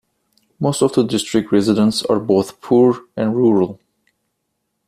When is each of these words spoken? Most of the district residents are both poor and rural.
Most 0.59 0.81
of 0.81 0.93
the 0.93 1.03
district 1.03 1.51
residents 1.51 2.01
are 2.01 2.19
both 2.19 2.59
poor 2.59 3.01
and 3.15 3.35
rural. 3.35 3.79